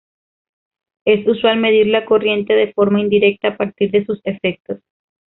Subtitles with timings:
[1.05, 4.79] Es usual medir la corriente de forma indirecta a partir de sus efectos.